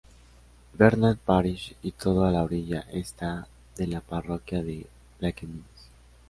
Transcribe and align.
Bernard 0.73 1.19
Parish 1.19 1.75
y 1.83 1.91
todo 1.91 2.25
a 2.25 2.31
la 2.31 2.41
orilla 2.41 2.87
este 2.91 3.23
de 3.77 3.85
la 3.85 4.01
parroquia 4.01 4.63
de 4.63 4.87
Plaquemines. 5.19 5.89